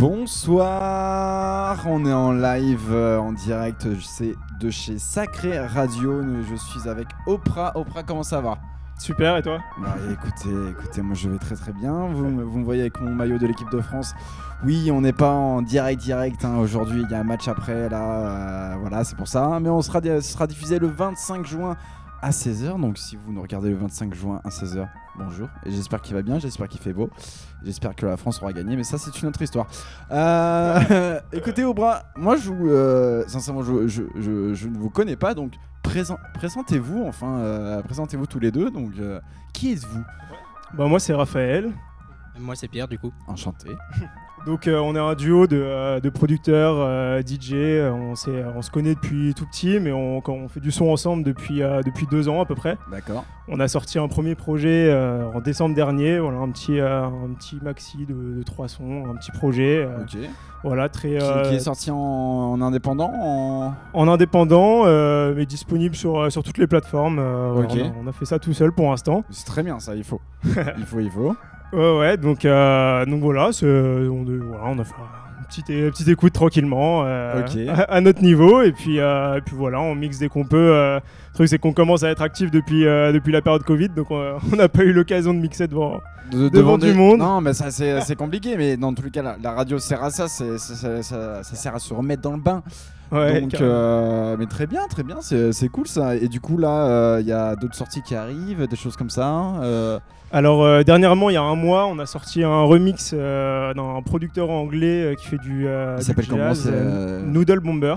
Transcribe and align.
Bonsoir, 0.00 1.76
on 1.86 2.06
est 2.06 2.12
en 2.12 2.32
live, 2.32 2.88
euh, 2.90 3.18
en 3.18 3.32
direct, 3.32 3.86
c'est 4.00 4.34
de 4.58 4.70
chez 4.70 4.98
Sacré 4.98 5.58
Radio. 5.60 6.22
Je 6.50 6.54
suis 6.56 6.88
avec 6.88 7.06
Oprah. 7.26 7.72
Oprah, 7.74 8.02
comment 8.02 8.22
ça 8.22 8.40
va? 8.40 8.56
Super, 8.98 9.36
et 9.36 9.42
toi? 9.42 9.58
Bah, 9.78 9.94
Écoutez, 10.10 10.48
écoutez, 10.70 11.02
moi 11.02 11.14
je 11.14 11.28
vais 11.28 11.36
très 11.36 11.54
très 11.54 11.72
bien. 11.74 12.06
Vous, 12.14 12.24
me- 12.26 12.42
vous 12.42 12.58
me 12.60 12.64
voyez 12.64 12.80
avec 12.80 12.98
mon 13.00 13.10
maillot 13.14 13.36
de 13.36 13.46
l'équipe 13.46 13.70
de 13.70 13.80
France. 13.82 14.14
Oui, 14.64 14.90
on 14.90 15.02
n'est 15.02 15.12
pas 15.12 15.32
en 15.32 15.60
direct 15.60 16.00
direct. 16.00 16.46
hein. 16.46 16.56
Aujourd'hui, 16.56 17.02
il 17.04 17.10
y 17.10 17.14
a 17.14 17.20
un 17.20 17.24
match 17.24 17.46
après, 17.48 17.90
là. 17.90 18.02
euh, 18.02 18.76
voilà, 18.80 19.04
c'est 19.04 19.16
pour 19.16 19.28
ça. 19.28 19.58
Mais 19.60 19.68
on 19.68 19.82
sera 19.82 20.00
diffusé 20.46 20.78
le 20.78 20.86
25 20.88 21.44
juin 21.46 21.76
à 22.22 22.30
16h. 22.30 22.80
Donc 22.80 22.98
si 22.98 23.16
vous 23.16 23.32
nous 23.32 23.42
regardez 23.42 23.70
le 23.70 23.76
25 23.76 24.14
juin 24.14 24.40
à 24.44 24.48
16h, 24.48 24.88
bonjour. 25.18 25.48
Et 25.64 25.70
j'espère 25.70 26.00
qu'il 26.02 26.14
va 26.14 26.22
bien, 26.22 26.38
j'espère 26.38 26.68
qu'il 26.68 26.80
fait 26.80 26.92
beau. 26.92 27.10
J'espère 27.64 27.94
que 27.94 28.06
la 28.06 28.16
France 28.16 28.42
aura 28.42 28.52
gagné, 28.52 28.76
mais 28.76 28.84
ça 28.84 28.98
c'est 28.98 29.20
une 29.22 29.28
autre 29.28 29.42
histoire. 29.42 29.66
Euh, 30.10 31.20
écoutez 31.32 31.64
Aubra, 31.64 32.02
moi 32.16 32.36
je 32.36 32.50
vous, 32.50 32.68
euh, 32.68 33.24
sincèrement 33.26 33.62
je, 33.62 33.86
je- 33.88 34.02
je- 34.16 34.54
je 34.54 34.68
ne 34.68 34.78
vous 34.78 34.90
connais 34.90 35.16
pas, 35.16 35.34
donc 35.34 35.54
présent- 35.82 36.18
présentez-vous 36.34 37.04
enfin, 37.06 37.38
euh, 37.38 37.82
présentez-vous 37.82 38.26
tous 38.26 38.38
les 38.40 38.50
deux. 38.50 38.70
Donc 38.70 38.92
euh, 38.98 39.20
qui 39.52 39.72
êtes-vous? 39.72 40.02
Bah 40.74 40.86
moi 40.86 41.00
c'est 41.00 41.14
Raphaël. 41.14 41.72
Moi 42.38 42.54
c'est 42.56 42.68
Pierre 42.68 42.88
du 42.88 42.98
coup. 42.98 43.12
Enchanté. 43.26 43.68
Donc 44.46 44.66
euh, 44.66 44.78
on 44.78 44.96
est 44.96 44.98
un 44.98 45.14
duo 45.14 45.46
de, 45.46 45.60
euh, 45.60 46.00
de 46.00 46.08
producteurs, 46.08 46.76
euh, 46.78 47.20
DJ. 47.20 47.54
On, 47.92 48.14
se 48.14 48.70
connaît 48.70 48.94
depuis 48.94 49.34
tout 49.34 49.46
petit, 49.46 49.78
mais 49.80 49.92
on, 49.92 50.22
fait 50.48 50.60
du 50.60 50.70
son 50.70 50.88
ensemble 50.88 51.22
depuis, 51.22 51.60
depuis 51.84 52.06
deux 52.10 52.28
ans 52.28 52.40
à 52.40 52.46
peu 52.46 52.54
près. 52.54 52.78
D'accord. 52.90 53.24
On 53.48 53.60
a 53.60 53.68
sorti 53.68 53.98
un 53.98 54.08
premier 54.08 54.34
projet 54.34 54.92
en 55.34 55.40
décembre 55.40 55.74
dernier. 55.74 56.18
Voilà 56.18 56.38
un 56.38 56.50
petit, 56.50 56.80
un 56.80 57.30
petit 57.38 57.58
maxi 57.62 58.06
de, 58.06 58.38
de 58.38 58.42
trois 58.42 58.68
sons, 58.68 59.04
un 59.08 59.16
petit 59.16 59.30
projet. 59.32 59.86
Ok. 60.00 60.18
Voilà 60.62 60.90
très 60.90 61.16
Qui, 61.16 61.48
qui 61.48 61.54
est 61.54 61.60
sorti 61.60 61.90
en, 61.90 61.96
en 61.96 62.60
indépendant 62.60 63.10
en... 63.14 63.72
en 63.94 64.08
indépendant, 64.08 64.84
mais 65.34 65.46
disponible 65.46 65.94
sur, 65.94 66.30
sur 66.30 66.42
toutes 66.42 66.58
les 66.58 66.66
plateformes. 66.66 67.16
voilà, 67.52 67.68
Ok. 67.68 67.78
on, 67.78 67.86
a, 67.86 68.04
on 68.04 68.06
a 68.06 68.12
fait 68.12 68.26
ça 68.26 68.38
tout 68.38 68.52
seul 68.52 68.72
pour 68.72 68.90
l'instant. 68.90 69.24
C'est 69.30 69.46
très 69.46 69.62
bien 69.62 69.80
ça, 69.80 69.94
il 69.94 70.04
faut. 70.04 70.20
il 70.44 70.84
faut, 70.84 71.00
il 71.00 71.10
faut. 71.10 71.34
Ouais, 71.72 71.98
ouais, 71.98 72.16
donc, 72.16 72.44
euh, 72.44 73.06
donc 73.06 73.20
voilà, 73.22 73.50
on, 73.62 74.24
voilà, 74.24 74.64
on 74.66 74.78
a 74.78 74.84
fait 74.84 74.94
une 75.38 75.46
petite, 75.46 75.70
é- 75.70 75.90
petite 75.90 76.08
écoute 76.08 76.32
tranquillement 76.32 77.02
euh, 77.04 77.42
à, 77.68 77.82
à 77.82 78.00
notre 78.00 78.22
niveau. 78.22 78.62
Et 78.62 78.72
puis, 78.72 78.98
euh, 78.98 79.36
et 79.36 79.40
puis 79.40 79.54
voilà, 79.56 79.80
on 79.80 79.94
mixe 79.94 80.18
dès 80.18 80.28
qu'on 80.28 80.44
peut. 80.44 80.70
le 80.70 81.00
truc, 81.34 81.48
c'est 81.48 81.58
qu'on 81.58 81.72
commence 81.72 82.02
à 82.02 82.10
être 82.10 82.22
actif 82.22 82.50
depuis, 82.50 82.82
depuis 82.84 83.32
la 83.32 83.40
période 83.42 83.62
Covid, 83.62 83.88
donc 83.90 84.08
on 84.10 84.56
n'a 84.56 84.68
pas 84.68 84.82
eu 84.84 84.92
l'occasion 84.92 85.32
de 85.34 85.38
mixer 85.38 85.66
devant. 85.68 86.00
De- 86.32 86.48
Devant 86.48 86.78
du 86.78 86.92
monde. 86.92 87.18
Non, 87.18 87.40
mais 87.40 87.52
ça 87.52 87.70
c'est 87.70 88.16
compliqué, 88.16 88.56
mais 88.56 88.76
dans 88.76 88.92
tous 88.94 89.02
les 89.02 89.10
cas, 89.10 89.22
la, 89.22 89.36
la 89.42 89.52
radio 89.52 89.78
sert 89.78 90.02
à 90.02 90.10
ça, 90.10 90.28
ça, 90.28 90.58
ça- 90.58 91.02
ça 91.02 91.42
sert 91.56 91.74
à 91.74 91.78
se 91.80 91.92
remettre 91.94 92.22
dans 92.22 92.32
le 92.32 92.40
bain. 92.40 92.62
Ouais, 93.12 93.40
Donc, 93.40 93.54
euh, 93.60 94.36
mais 94.38 94.46
très 94.46 94.68
bien, 94.68 94.86
très 94.88 95.02
bien, 95.02 95.16
c'est 95.20 95.50
c'est 95.52 95.66
cool 95.68 95.88
ça. 95.88 96.14
Et 96.14 96.28
du 96.28 96.40
coup, 96.40 96.56
là, 96.58 97.18
il 97.18 97.26
y 97.26 97.32
a 97.32 97.56
d'autres 97.56 97.74
sorties 97.74 98.02
qui 98.02 98.14
arrivent, 98.14 98.64
des 98.68 98.76
choses 98.76 98.96
comme 98.96 99.10
ça. 99.10 99.28
euh, 99.62 99.98
Alors, 100.32 100.62
euh, 100.64 100.82
dernièrement, 100.84 101.28
il 101.30 101.34
y 101.34 101.36
a 101.36 101.42
un 101.42 101.56
mois, 101.56 101.86
on 101.86 101.98
a 101.98 102.06
sorti 102.06 102.44
un 102.44 102.62
remix 102.62 103.10
euh, 103.14 103.74
d'un 103.74 104.00
producteur 104.02 104.50
anglais 104.50 105.02
euh, 105.02 105.14
qui 105.14 105.26
fait 105.26 105.38
du. 105.38 105.66
euh, 105.66 105.94
Il 105.96 106.00
du 106.00 106.04
s'appelle 106.04 106.26
comment, 106.28 106.48
jazz, 106.48 106.60
c'est, 106.64 106.68
euh, 106.70 107.20
euh, 107.20 107.22
Noodle 107.26 107.58
Bomber. 107.60 107.96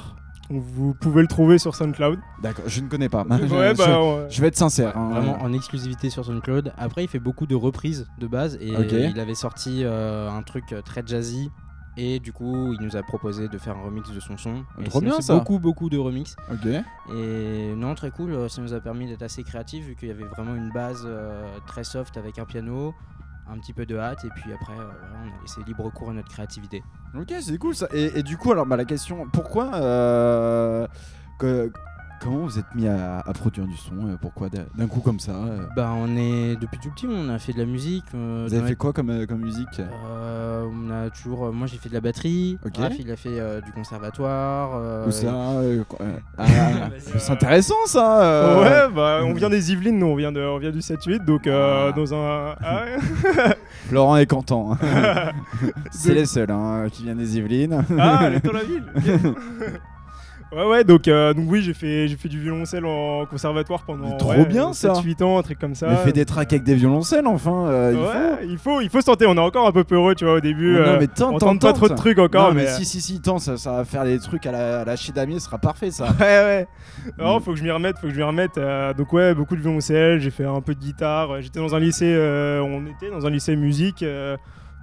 Donc, 0.49 0.61
Vous 0.63 0.93
pouvez 0.99 1.21
le 1.21 1.27
trouver 1.27 1.57
sur 1.59 1.75
SoundCloud. 1.75 2.19
D'accord, 2.41 2.65
je 2.67 2.81
ne 2.81 2.87
connais 2.87 3.07
pas. 3.07 3.23
ouais, 3.23 3.37
je, 3.47 3.77
bah, 3.77 3.99
on- 4.01 4.27
je 4.29 4.41
vais 4.41 4.47
être 4.47 4.57
sincère. 4.57 4.97
hein. 4.97 5.09
Vraiment 5.11 5.37
en 5.41 5.53
exclusivité 5.53 6.09
sur 6.09 6.25
SoundCloud. 6.25 6.73
Après 6.77 7.03
il 7.03 7.07
fait 7.07 7.19
beaucoup 7.19 7.45
de 7.45 7.55
reprises 7.55 8.07
de 8.19 8.27
base 8.27 8.57
et 8.59 8.75
Ok. 8.75 8.91
il 8.91 9.19
avait 9.19 9.35
sorti 9.35 9.81
euh, 9.83 10.29
un 10.29 10.41
truc 10.41 10.75
très 10.85 11.03
jazzy. 11.05 11.49
Et 11.95 12.19
du 12.19 12.33
coup, 12.33 12.73
il 12.73 12.81
nous 12.83 12.95
a 12.95 13.03
proposé 13.03 13.47
de 13.47 13.58
faire 13.59 13.77
un 13.77 13.83
remix 13.83 14.09
de 14.11 14.19
son 14.19 14.36
son. 14.38 14.63
Et 14.81 14.86
Trop 14.86 14.99
bien, 14.99 15.13
c'est 15.17 15.22
ça. 15.23 15.36
Beaucoup, 15.38 15.59
beaucoup 15.59 15.90
de 15.90 15.97
remix. 15.97 16.35
Ok. 16.51 16.66
Et 17.16 17.73
non, 17.75 17.94
très 17.94 18.09
cool. 18.09 18.31
euh, 18.34 18.47
Ça 18.50 18.62
nous 18.62 18.73
a 18.73 18.79
permis 18.79 19.07
d'être 19.07 19.22
assez 19.22 19.44
créatifs 19.44 19.85
vu 19.85 19.95
qu'il 19.95 20.07
y 20.07 20.12
avait 20.12 20.23
vraiment 20.23 20.56
une 20.56 20.72
base 20.72 21.03
euh, 21.06 21.45
très 21.67 21.84
soft 21.84 22.17
avec 22.17 22.40
un 22.40 22.45
piano, 22.45 22.95
un 23.47 23.59
petit 23.59 23.73
peu 23.73 23.85
de 23.85 23.95
hâte. 23.95 24.25
Et 24.25 24.29
puis 24.35 24.51
après, 24.53 24.73
euh, 24.73 24.90
on 25.23 25.38
a 25.38 25.41
laissé 25.44 25.62
libre 25.67 25.88
cours 25.91 26.09
à 26.09 26.13
notre 26.13 26.29
créativité. 26.29 26.84
Ok, 27.16 27.31
c'est 27.41 27.57
cool 27.59 27.75
ça. 27.75 27.88
Et, 27.94 28.17
et 28.19 28.23
du 28.23 28.38
coup, 28.38 28.51
alors, 28.51 28.66
bah, 28.66 28.75
la 28.75 28.85
question, 28.85 29.28
pourquoi. 29.31 29.75
euh, 29.75 30.88
que- 31.38 31.72
comment 32.22 32.38
vous 32.46 32.59
êtes 32.59 32.74
mis 32.75 32.88
à, 32.88 33.19
à 33.19 33.34
produire 33.34 33.66
du 33.66 33.75
son 33.78 34.07
euh, 34.07 34.16
Pourquoi 34.22 34.47
d'un 34.50 34.88
coup 34.88 35.00
comme 35.01 35.19
ça 35.19 35.31
euh 35.31 35.66
Bah, 35.75 35.91
on 35.96 36.16
est 36.16 36.56
depuis 36.56 36.79
tout 36.79 36.90
petit, 36.91 37.07
on 37.09 37.29
a 37.29 37.40
fait 37.40 37.53
de 37.53 37.59
la 37.59 37.66
musique. 37.66 38.06
euh, 38.16 38.46
Vous 38.47 38.53
avez 38.56 38.68
fait 38.69 38.75
quoi 38.75 38.94
comme, 38.94 39.09
euh, 39.09 39.25
comme 39.25 39.41
musique? 39.41 39.79
Euh, 39.79 40.66
on 40.72 40.90
a 40.91 41.09
toujours. 41.09 41.46
euh, 41.47 41.52
moi, 41.52 41.68
j'ai 41.68 41.78
fait 41.78 41.90
de 41.90 41.94
la 41.94 42.02
batterie. 42.02 42.57
Ok. 42.66 42.78
Raph, 42.78 42.94
il 43.00 43.12
a 43.12 43.16
fait 43.16 43.40
euh, 43.40 43.62
du 43.62 43.72
conservatoire. 43.72 44.72
euh, 44.75 45.07
Où 45.07 45.12
ça 45.12 45.34
ah. 46.38 46.46
C'est 47.18 47.31
intéressant 47.31 47.75
ça 47.85 48.22
euh. 48.23 48.88
Ouais, 48.88 48.94
bah, 48.96 49.19
on 49.23 49.34
vient 49.34 49.50
des 49.50 49.72
Yvelines, 49.72 49.97
nous, 50.00 50.07
on 50.07 50.16
vient, 50.16 50.31
de, 50.31 50.40
on 50.41 50.57
vient 50.59 50.72
du 50.72 50.79
7-8, 50.79 51.25
donc 51.25 51.47
euh, 51.47 51.90
Ah. 51.90 51.91
dans 51.96 52.13
un. 52.13 52.56
Ah 52.63 52.84
Florent 53.90 54.18
est 54.18 54.25
content. 54.29 54.78
c'est 55.91 56.09
De- 56.09 56.13
les 56.16 56.25
seuls 56.25 56.52
hein, 56.52 56.88
qui 56.91 57.03
viennent 57.03 57.18
des 57.18 57.38
Yvelines. 57.38 57.84
Ah, 58.00 58.19
elle 58.23 58.35
est 58.35 58.46
dans 58.46 58.53
la 58.53 58.63
ville. 58.63 58.84
Ouais, 60.56 60.66
ouais, 60.66 60.84
donc, 60.84 61.08
euh, 61.08 61.34
donc 61.34 61.46
oui, 61.50 61.62
j'ai 61.62 61.74
fait, 61.74 62.08
j'ai 62.08 62.16
fait 62.16 62.30
du 62.30 62.40
violoncelle 62.40 62.86
en 62.86 63.25
conservatoire 63.25 63.84
pendant 63.84 64.09
Mais 64.09 64.18
trop 64.18 64.31
ouais, 64.31 64.46
bien, 64.46 64.74
ça. 64.74 64.94
7-8 64.94 65.24
ans, 65.24 65.38
un 65.38 65.41
truc 65.44 65.59
comme 65.59 65.75
ça. 65.75 65.88
Mais 65.90 65.96
fais 65.97 66.12
des 66.12 66.25
tracks 66.25 66.52
avec 66.52 66.64
des 66.64 66.75
violoncelles 66.75 67.28
enfin. 67.28 67.66
euh, 67.68 67.91
il 67.94 67.97
faut. 67.97 68.08
ouais, 68.08 68.47
il 68.47 68.58
faut, 68.58 68.81
il 68.81 68.90
faut 68.90 69.02
se 69.02 69.06
tenter. 69.06 69.25
On 69.25 69.36
est 69.36 69.40
encore 69.40 69.68
un 69.68 69.72
peu 69.72 69.84
peureux, 69.84 70.16
tu 70.16 70.25
vois, 70.25 70.36
au 70.36 70.40
début. 70.40 70.74
Non, 70.74 70.80
euh, 70.80 70.97
mais 71.00 71.08
tente, 71.08 71.34
on 71.36 71.38
tente, 71.38 71.40
tente 71.40 71.62
pas 71.62 71.74
trop 71.74 71.90
de 71.90 71.94
trucs 71.96 72.19
encore, 72.19 72.50
Non, 72.50 72.53
mais, 72.53 72.64
mais. 72.64 72.69
si, 72.72 72.86
si, 72.86 73.02
si, 73.02 73.22
tente, 73.22 73.40
ça, 73.41 73.58
ça 73.58 73.72
va 73.74 73.86
faire 73.86 74.03
des 74.06 74.19
trucs 74.19 74.46
à 74.46 74.52
la, 74.52 74.81
à 74.81 74.86
la 74.86 74.96
ce 74.97 75.12
sera 75.40 75.58
parfait 75.58 75.91
ça. 75.91 76.06
Ouais, 76.19 76.25
ouais. 76.25 76.68
Non, 77.18 77.38
Mm. 77.38 77.41
faut 77.41 77.52
que 77.52 77.58
je 77.58 77.64
m'y 77.64 77.72
remette, 77.72 77.97
faut 77.97 78.08
que 78.08 78.14
je 78.14 78.18
m'y 78.18 78.24
remette. 78.24 78.58
euh, 78.58 78.94
donc 78.94 79.12
ouais, 79.14 79.34
beaucoup 79.34 79.56
de 79.56 79.62
violoncelle, 79.62 80.20
j'ai 80.20 80.31
fait 80.31 80.46
un 80.46 80.62
peu 80.62 80.74
de 80.75 80.80
guitare. 80.80 81.41
J'étais 81.41 81.59
dans 81.59 81.75
un 81.75 81.80
lycée, 81.80 82.16
on 82.64 82.85
était 82.85 83.09
dans 83.12 83.25
un 83.25 83.30
lycée 83.30 83.56
musique, 83.56 84.03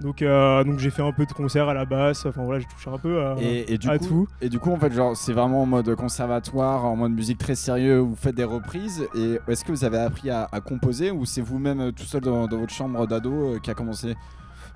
donc 0.01 0.21
euh, 0.21 0.63
donc 0.63 0.79
j'ai 0.79 0.89
fait 0.89 1.01
un 1.01 1.11
peu 1.13 1.25
de 1.25 1.31
concert 1.33 1.69
à 1.69 1.73
la 1.73 1.85
basse. 1.85 2.25
Enfin 2.25 2.43
voilà, 2.43 2.59
j'ai 2.59 2.65
touché 2.67 2.89
un 2.89 2.97
peu 2.97 3.21
à, 3.21 3.35
Et, 3.39 3.73
et 3.73 3.77
du 3.77 3.87
à 3.89 3.97
coup, 3.97 4.05
tout. 4.07 4.27
et 4.41 4.49
du 4.49 4.59
coup, 4.59 4.71
en 4.71 4.77
fait, 4.77 4.91
genre, 4.91 5.15
c'est 5.15 5.33
vraiment 5.33 5.61
en 5.61 5.65
mode 5.65 5.95
conservatoire, 5.95 6.85
en 6.85 6.95
mode 6.95 7.11
musique 7.13 7.37
très 7.37 7.55
sérieux, 7.55 7.99
vous 7.99 8.15
faites 8.15 8.35
des 8.35 8.43
reprises. 8.43 9.07
Et 9.15 9.39
est-ce 9.47 9.63
que 9.63 9.71
vous 9.71 9.85
avez 9.85 9.99
appris 9.99 10.29
à, 10.29 10.47
à 10.51 10.59
composer 10.61 11.11
ou 11.11 11.25
c'est 11.25 11.41
vous-même 11.41 11.79
euh, 11.79 11.91
tout 11.91 12.03
seul 12.03 12.21
dans, 12.21 12.47
dans 12.47 12.57
votre 12.57 12.73
chambre 12.73 13.07
d'ado 13.07 13.31
euh, 13.31 13.59
qui 13.59 13.71
a 13.71 13.73
commencé? 13.73 14.15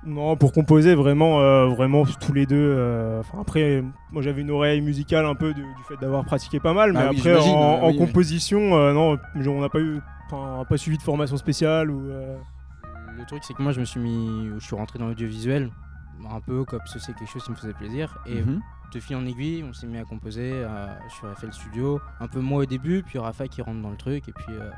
Non, 0.06 0.36
pour 0.36 0.52
composer 0.54 0.94
vraiment, 0.94 1.40
euh, 1.42 1.66
vraiment 1.68 2.04
tous 2.06 2.32
les 2.34 2.46
deux. 2.46 2.56
euh, 2.78 3.22
après, 3.40 3.84
moi 4.12 4.22
j'avais 4.22 4.42
une 4.42 4.52
oreille 4.52 4.80
musicale 4.82 5.26
un 5.26 5.34
peu 5.34 5.50
de- 5.54 5.62
du 5.62 5.84
fait 5.88 5.96
d'avoir 6.00 6.24
pratiqué 6.26 6.60
pas 6.60 6.74
mal, 6.74 6.94
mais 6.94 7.00
Ah 7.00 7.10
oui, 7.12 7.20
après 7.20 7.36
en, 7.36 7.42
en 7.50 7.88
oui, 7.88 7.94
oui. 7.94 7.98
composition, 8.06 8.78
euh, 8.78 8.94
non, 8.94 9.18
on 9.36 9.62
n'a 9.62 9.70
pas 9.70 9.80
eu, 9.80 10.00
pas 10.30 10.78
suivi 10.78 10.98
de 10.98 11.02
formation 11.04 11.38
spéciale 11.38 11.90
ou. 11.90 12.02
Le 13.26 13.28
truc, 13.28 13.44
c'est 13.44 13.56
que 13.56 13.62
moi, 13.64 13.72
je 13.72 13.80
me 13.80 13.86
suis 13.86 14.00
mis. 14.00 14.50
Je 14.60 14.64
suis 14.64 14.76
rentré 14.76 15.00
dans 15.00 15.08
l'audiovisuel. 15.08 15.72
Un 16.30 16.40
peu 16.42 16.64
comme 16.64 16.82
si 16.86 17.00
c'est 17.00 17.14
quelque 17.14 17.30
chose 17.32 17.44
qui 17.44 17.52
me 17.52 17.56
faisait 17.56 17.74
plaisir. 17.74 18.18
Et 18.28 18.42
Mhm. 18.42 18.62
de 18.94 19.00
fil 19.00 19.16
en 19.16 19.26
aiguille, 19.26 19.64
on 19.68 19.74
s'est 19.74 19.88
mis 19.88 19.98
à 19.98 20.04
composer 20.06 20.52
euh, 20.54 20.88
sur 21.10 21.28
FL 21.38 21.52
Studio. 21.52 22.00
Un 22.20 22.28
peu 22.28 22.40
moi 22.40 22.62
au 22.62 22.66
début, 22.66 23.04
puis 23.04 23.18
Rafa 23.20 23.48
qui 23.48 23.62
rentre 23.62 23.82
dans 23.82 23.90
le 23.90 23.98
truc. 23.98 24.30
Et 24.30 24.32
puis 24.32 24.46
euh, 24.52 24.70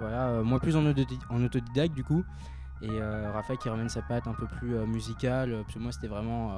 voilà, 0.00 0.26
euh, 0.28 0.42
moi 0.42 0.58
plus 0.60 0.76
en 0.76 0.84
autodidacte 0.84 1.94
du 1.94 2.02
coup. 2.04 2.24
Et 2.82 2.88
euh, 2.90 3.30
Rafa 3.32 3.56
qui 3.56 3.68
ramène 3.68 3.88
sa 3.88 4.02
patte 4.02 4.26
un 4.26 4.34
peu 4.34 4.46
plus 4.58 4.74
euh, 4.74 4.84
musicale. 4.84 5.52
euh, 5.52 5.62
Parce 5.62 5.74
que 5.74 5.78
moi, 5.78 5.92
c'était 5.92 6.08
vraiment 6.08 6.52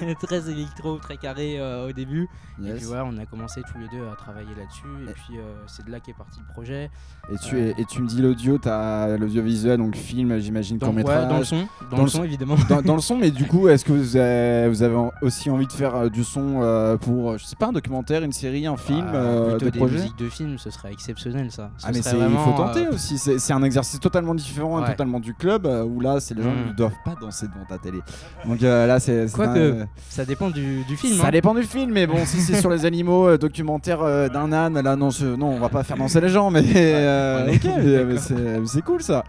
euh, 0.00 0.14
très 0.22 0.48
électro, 0.50 0.98
très 0.98 1.16
carré 1.16 1.58
euh, 1.58 1.88
au 1.88 1.92
début. 1.92 2.28
Et 2.64 2.72
puis 2.72 2.84
voilà, 2.84 3.04
on 3.04 3.16
a 3.18 3.26
commencé 3.26 3.62
tous 3.72 3.78
les 3.78 3.88
deux 3.88 4.06
à 4.06 4.14
travailler 4.16 4.54
là-dessus. 4.56 4.86
Et 5.06 5.10
Et- 5.10 5.14
puis 5.14 5.34
c'est 5.66 5.84
de 5.84 5.90
là 5.90 5.98
qu'est 6.00 6.12
parti 6.16 6.38
le 6.46 6.52
projet. 6.52 6.90
Et 7.32 7.36
tu, 7.38 7.58
es, 7.58 7.74
et 7.78 7.84
tu 7.86 8.00
me 8.00 8.06
dis 8.06 8.22
l'audio, 8.22 8.58
t'as 8.58 9.16
l'audiovisuel, 9.16 9.78
donc 9.78 9.96
film, 9.96 10.38
j'imagine, 10.38 10.78
Dans, 10.78 10.86
court 10.86 10.94
ouais, 10.96 11.02
métrage. 11.02 11.28
dans 11.28 11.38
le 11.38 11.44
son, 11.44 11.66
dans, 11.90 11.96
Dans 11.96 12.02
le 12.04 12.08
son 12.08 12.22
évidemment. 12.24 12.54
dans, 12.68 12.82
dans 12.82 12.94
le 12.94 13.00
son, 13.00 13.16
mais 13.16 13.30
du 13.32 13.44
coup, 13.48 13.66
est-ce 13.68 13.84
que 13.84 13.92
vous 13.92 14.16
avez, 14.16 14.68
vous 14.68 14.82
avez 14.82 14.94
en- 14.94 15.10
aussi 15.22 15.50
envie 15.50 15.66
de 15.66 15.72
faire 15.72 16.10
du 16.10 16.22
son 16.22 16.98
pour, 17.00 17.38
je 17.38 17.44
sais 17.44 17.56
pas, 17.56 17.66
un 17.68 17.72
documentaire, 17.72 18.22
une 18.22 18.32
série, 18.32 18.66
un 18.66 18.76
film, 18.76 19.06
Ah, 19.08 19.48
plutôt 19.48 19.64
des 19.64 19.70
des 19.72 19.78
projets? 19.78 19.94
musiques 19.96 20.18
de 20.18 20.28
film, 20.28 20.58
ce 20.58 20.70
serait 20.70 20.92
exceptionnel 20.92 21.50
ça. 21.50 21.70
Ce 21.78 21.86
Ah 21.86 21.90
mais 21.92 21.98
il 21.98 22.38
faut 22.38 22.52
tenter 22.56 22.86
aussi, 22.88 23.18
c'est, 23.18 23.52
un 23.52 23.62
exercice 23.62 23.98
totalement 23.98 24.34
différent, 24.34 24.78
et 24.78 24.82
Ouais. 24.82 24.90
totalement 24.90 25.18
du 25.18 25.34
club, 25.34 25.45
euh, 25.48 25.84
où 25.84 26.00
là, 26.00 26.18
c'est 26.20 26.34
les 26.34 26.42
gens 26.42 26.50
Mm. 26.52 26.62
qui 26.64 26.68
ne 26.70 26.74
doivent 26.76 27.02
pas 27.04 27.14
danser 27.20 27.46
devant 27.46 27.64
ta 27.68 27.78
télé. 27.78 27.98
Donc 28.44 28.62
euh, 28.62 28.86
là, 28.86 28.98
c'est... 29.00 29.28
c'est 29.28 29.34
Quoique, 29.34 29.82
un- 29.82 29.86
ça 30.08 30.24
dépend 30.24 30.50
du, 30.50 30.84
du 30.84 30.96
film. 30.96 31.16
Ça 31.20 31.28
hein. 31.28 31.30
dépend 31.30 31.54
du 31.54 31.62
film, 31.62 31.92
mais 31.92 32.06
bon, 32.06 32.24
si 32.24 32.40
c'est 32.40 32.56
sur 32.60 32.70
les 32.70 32.84
animaux, 32.84 33.28
euh, 33.28 33.38
documentaire 33.38 34.02
euh, 34.02 34.28
d'un 34.28 34.52
âne, 34.52 34.80
là, 34.80 34.96
non, 34.96 35.10
ce- 35.10 35.24
non, 35.36 35.48
on 35.48 35.58
va 35.58 35.68
pas 35.68 35.82
faire 35.82 35.96
danser 35.96 36.20
les 36.20 36.28
gens, 36.28 36.50
mais 36.50 36.62
euh, 36.76 37.44
on 37.44 37.48
est 37.48 37.56
ok, 37.64 37.64
mais, 37.78 37.92
d'accord. 37.92 38.60
mais 38.60 38.66
c'est, 38.66 38.82
cool 38.82 39.02
ça. 39.02 39.24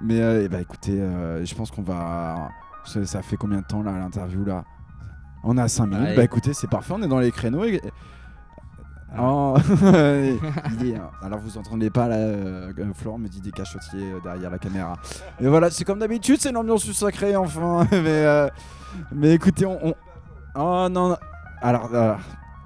Mais 0.00 0.20
euh, 0.20 0.48
ben, 0.48 0.60
écoutez, 0.60 1.00
euh, 1.00 1.44
je 1.44 1.54
pense 1.54 1.70
qu'on 1.70 1.82
va... 1.82 2.48
Ça, 2.84 3.04
ça 3.04 3.22
fait 3.22 3.36
combien 3.36 3.58
de 3.58 3.66
temps 3.66 3.82
là 3.82 3.92
l'interview 3.98 4.44
là? 4.44 4.64
On 5.42 5.58
a 5.58 5.68
5 5.68 5.86
minutes, 5.86 6.16
bah 6.16 6.24
écoutez, 6.24 6.52
c'est 6.54 6.68
parfait, 6.70 6.92
on 6.96 7.02
est 7.02 7.08
dans 7.08 7.18
les 7.20 7.30
créneaux. 7.30 7.64
et- 7.64 7.80
Oh, 9.18 9.54
il 9.82 10.88
est- 10.90 11.00
alors 11.22 11.38
vous 11.38 11.56
entendez 11.58 11.90
pas 11.90 12.08
là, 12.08 12.16
euh, 12.16 12.72
euh, 12.78 12.84
Florent 12.94 13.18
me 13.18 13.28
dit 13.28 13.40
des 13.40 13.52
cachotiers 13.52 14.12
euh, 14.12 14.20
derrière 14.22 14.50
la 14.50 14.58
caméra. 14.58 14.94
Et 15.40 15.46
voilà, 15.46 15.70
c'est 15.70 15.84
comme 15.84 15.98
d'habitude, 16.00 16.38
c'est 16.40 16.52
l'ambiance 16.52 16.84
du 16.84 16.92
sacré 16.92 17.34
enfin. 17.36 17.86
mais, 17.92 17.98
euh, 18.06 18.48
mais 19.12 19.32
écoutez, 19.32 19.64
on, 19.66 19.78
on- 19.88 19.94
Oh 20.58 20.88
non, 20.90 21.10
non. 21.10 21.16
alors 21.60 21.90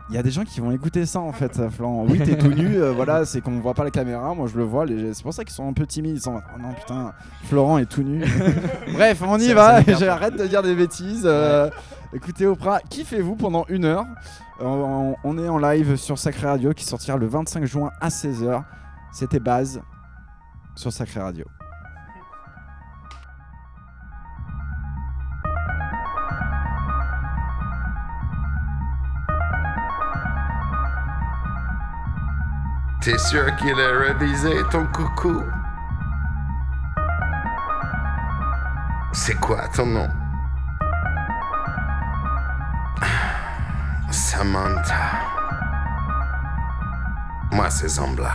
il 0.09 0.15
y 0.17 0.19
a 0.19 0.23
des 0.23 0.31
gens 0.31 0.45
qui 0.45 0.61
vont 0.61 0.71
écouter 0.73 1.07
ça 1.07 1.21
en 1.21 1.33
fait, 1.33 1.69
Florent. 1.71 2.05
Oui, 2.09 2.19
t'es 2.25 2.37
tout 2.39 2.49
nu, 2.53 2.79
voilà, 2.95 3.25
c'est 3.25 3.41
qu'on 3.41 3.59
voit 3.61 3.75
pas 3.75 3.85
la 3.85 3.91
caméra. 3.91 4.33
Moi, 4.35 4.49
je 4.53 4.57
le 4.57 4.65
vois. 4.65 4.87
les- 4.87 5.13
C'est 5.15 5.23
pour 5.25 5.35
ça 5.35 5.45
qu'ils 5.45 5.55
sont 5.55 5.69
un 5.69 5.73
peu 5.73 5.87
timides. 5.87 6.17
Ils 6.17 6.21
sont 6.21 6.35
oh 6.37 6.59
non 6.61 6.73
putain, 6.73 7.13
Florent 7.45 7.79
est 7.79 7.87
tout 7.87 8.03
nu. 8.03 8.25
Bref, 8.93 9.23
on 9.27 9.39
y 9.39 9.53
va. 9.53 9.83
J'arrête 9.83 10.37
de 10.37 10.47
dire 10.47 10.63
des 10.63 10.75
bêtises. 10.75 11.29
Écoutez 12.13 12.45
Oprah, 12.45 12.81
kiffez-vous 12.81 13.37
pendant 13.37 13.65
une 13.69 13.85
heure. 13.85 14.05
Euh, 14.61 15.15
On, 15.23 15.39
est 15.39 15.49
en 15.49 15.59
live 15.59 15.95
sur 15.95 16.19
Sacré 16.19 16.49
Radio 16.49 16.73
qui 16.73 16.85
sortira 16.85 17.17
le 17.17 17.27
25 17.27 17.65
juin 17.65 17.93
à 18.01 18.09
16h. 18.09 18.65
C'était 19.13 19.39
base 19.39 19.81
sur 20.75 20.93
Sacré 20.93 21.21
Radio. 21.21 21.45
T'es 33.01 33.17
sûr 33.19 33.55
qu'il 33.57 33.81
a 33.81 33.99
révisé 33.99 34.51
ton 34.73 34.85
coucou? 34.87 35.43
C'est 39.13 39.39
quoi 39.39 39.69
ton 39.69 39.87
nom? 39.87 40.20
Samantha. 44.11 45.11
Moi, 47.53 47.71
c'est 47.71 47.89
Zambla. 47.89 48.33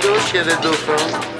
Regarde 0.00 0.04
à 0.04 0.08
gauche, 0.08 0.30
il 0.34 1.34
y 1.34 1.37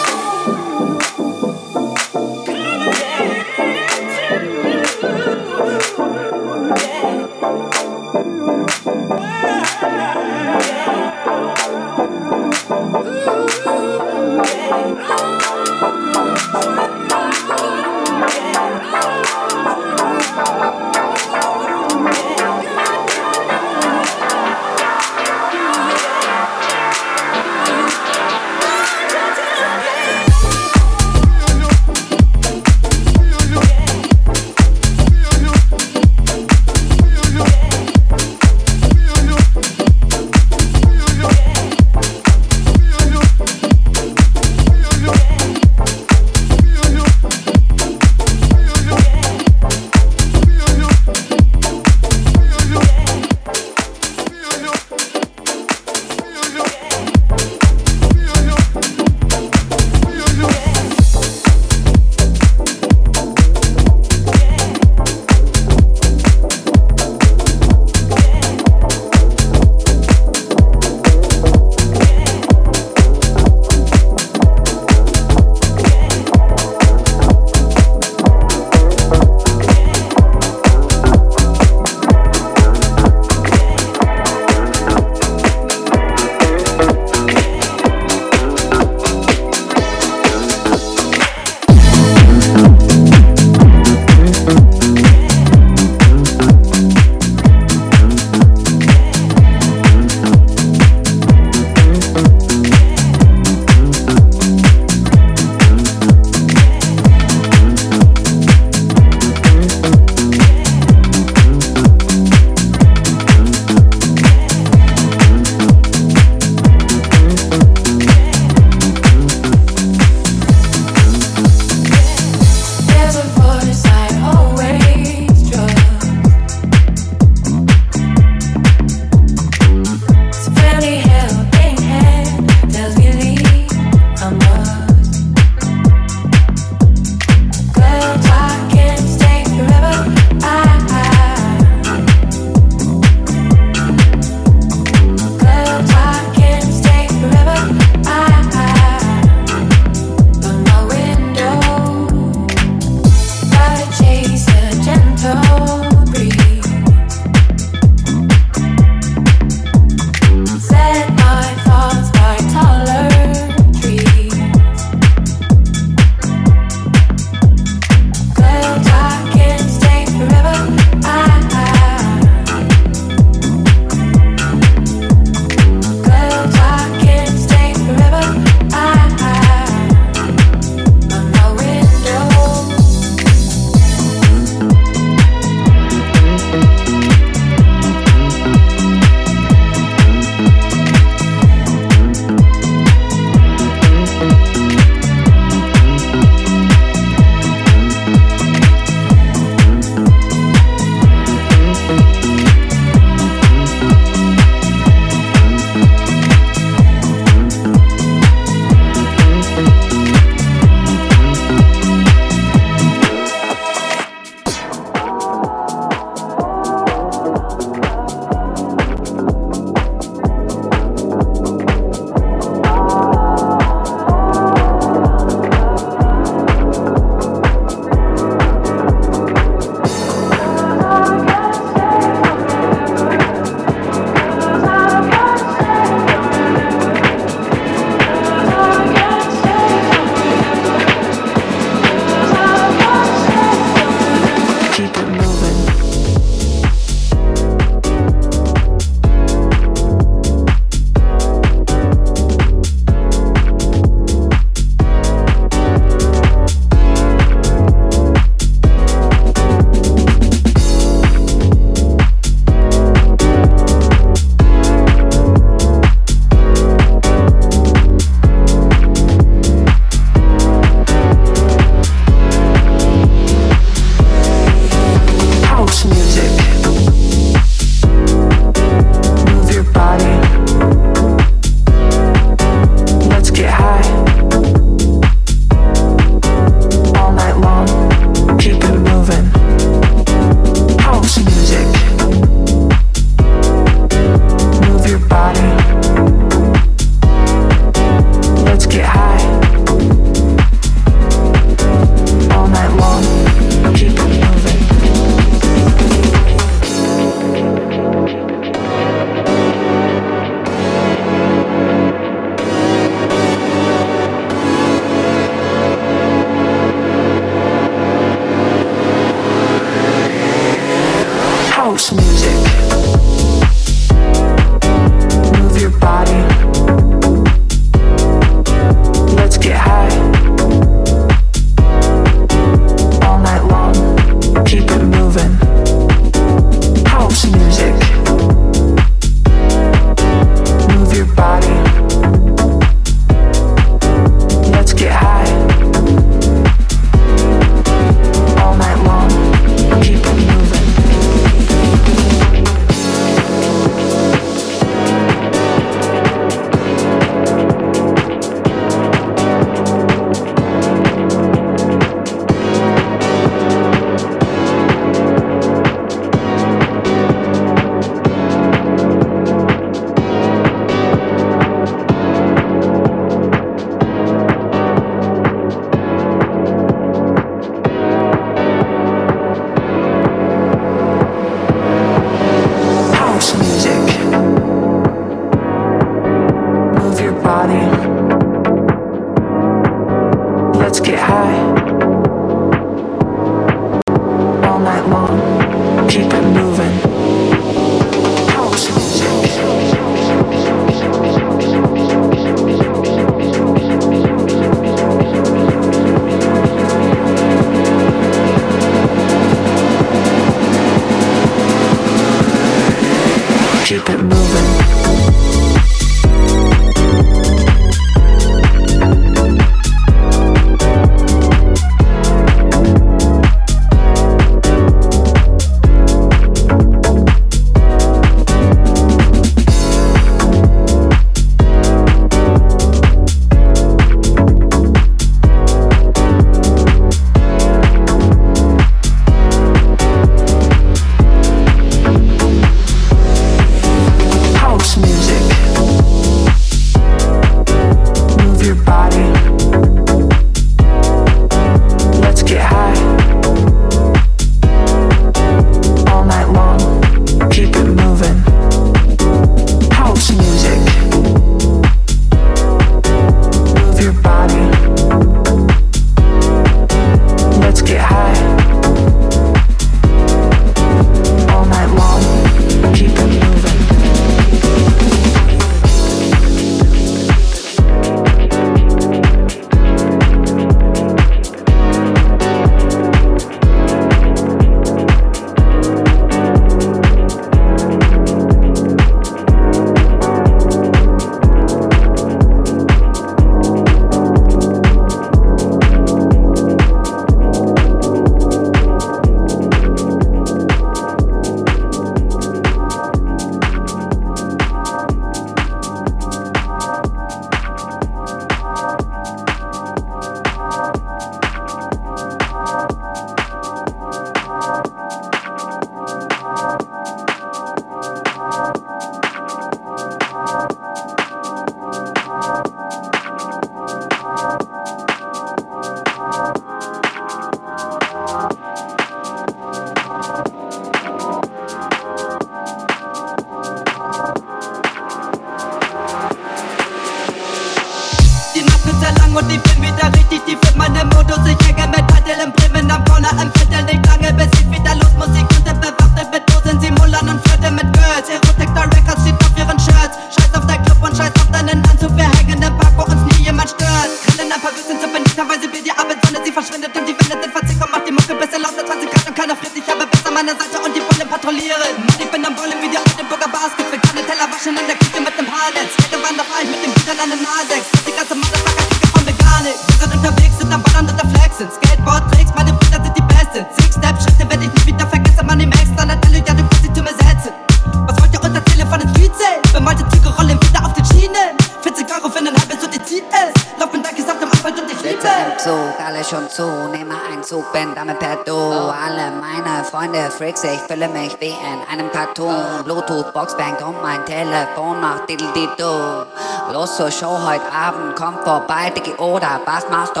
Boxband 594.06 594.26
und 594.26 594.30
mein 594.30 594.30
Telefon 594.30 594.80
macht 594.80 595.08
Diddle-Diddle. 595.08 596.06
Los 596.52 596.76
zur 596.76 596.90
Show 596.90 597.18
heute 597.24 597.44
Abend, 597.52 597.96
komm 597.96 598.14
vorbei, 598.24 598.70
Dicky, 598.70 598.92
oder 598.94 599.40
was 599.44 599.68
machst 599.68 599.96
du? 599.96 600.00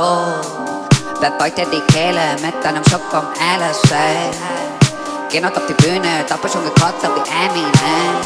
Dir 1.20 1.66
die 1.72 1.80
Kehle 1.92 2.36
mit 2.42 2.54
deinem 2.64 2.84
Schock 2.84 3.02
vom 3.10 3.24
LSD. 3.40 3.94
Geh 5.30 5.40
noch 5.40 5.50
auf 5.56 5.66
die 5.68 5.74
Bühne, 5.74 6.24
doppelt 6.28 6.52
schon 6.52 6.64
gekotzt 6.64 7.04
auf 7.04 7.14
die 7.14 7.30
Eminem. 7.30 8.16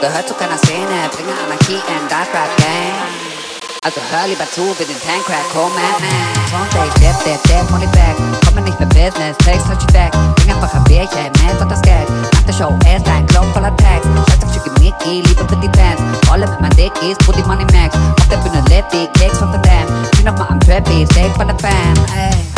Gehört 0.00 0.28
zu 0.28 0.34
keiner 0.34 0.58
Szene, 0.58 1.08
bringe 1.12 1.32
Anarchie 1.44 1.74
in 1.74 2.08
das 2.08 2.28
Rap-Game. 2.28 3.30
Also 3.82 4.00
hör 4.10 4.26
lieber 4.26 4.44
zu, 4.50 4.62
wir 4.78 4.86
sind 4.86 5.00
Tancrack, 5.02 5.44
komm 5.52 5.72
man, 5.72 5.82
man. 6.00 6.86
Ich 6.88 6.94
dip, 6.94 7.24
dip, 7.24 7.42
dip, 7.44 7.70
Molly 7.70 7.86
back. 7.86 8.16
Komm 8.44 8.54
mir 8.56 8.62
nicht 8.62 8.78
mehr 8.78 8.88
Business, 8.88 9.36
takes 9.38 9.64
touch 9.64 9.80
you 9.82 9.92
back. 9.92 10.12
Bring 10.36 10.54
einfach 10.54 10.74
ein 10.74 10.84
Bierchen, 10.84 11.32
mit 11.46 11.60
und 11.60 11.70
das 11.70 11.80
Geld. 11.82 12.08
to 12.50 12.56
show 12.56 12.70
ass 12.86 13.06
like 13.06 13.32
long 13.32 13.52
collar 13.52 13.74
tags. 13.76 14.06
Shots 14.30 14.44
of 14.44 14.52
chicken 14.54 14.74
Mickey, 14.82 15.22
leave 15.22 15.40
a 15.40 15.44
pretty 15.44 15.68
dance. 15.68 16.00
All 16.28 16.42
of 16.42 16.60
my 16.60 16.68
dick 16.70 16.92
is 17.02 17.16
putting 17.18 17.46
money 17.46 17.64
max. 17.72 17.94
Fucked 18.18 18.32
up 18.32 18.46
in 18.46 18.52
a 18.52 18.62
lefty, 18.68 19.06
legs 19.20 19.38
from 19.38 19.52
the 19.52 19.58
dam. 19.58 19.86
Clean 20.12 20.28
up 20.28 20.38
my 20.38 20.46
I'm 20.46 20.60
trappy, 20.60 21.10
safe 21.12 21.34
for 21.36 21.44
the 21.44 21.56
fam. 21.58 22.49